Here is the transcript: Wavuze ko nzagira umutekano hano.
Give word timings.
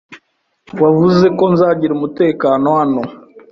Wavuze 0.81 1.25
ko 1.37 1.43
nzagira 1.53 1.91
umutekano 1.95 2.67
hano. 2.79 3.01